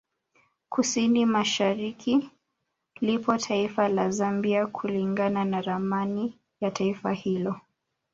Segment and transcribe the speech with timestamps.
[0.69, 2.29] Kusini masahariki
[3.01, 7.55] lipo taifa la Zambia kulingana na ramani ya Taifa hilo